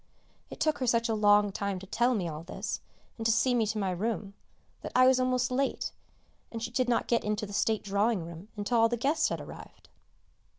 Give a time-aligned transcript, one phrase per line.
[0.49, 2.79] It took her such a long time to tell me all this,
[3.19, 4.33] and to see me to my room,
[4.81, 5.91] that I was almost late,
[6.51, 9.39] and she did not get into the state drawing room until all the guests had
[9.39, 9.89] arrived.